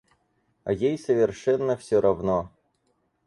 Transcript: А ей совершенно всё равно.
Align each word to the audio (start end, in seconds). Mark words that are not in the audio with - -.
А 0.63 0.73
ей 0.73 0.97
совершенно 0.97 1.77
всё 1.77 2.01
равно. 2.01 2.49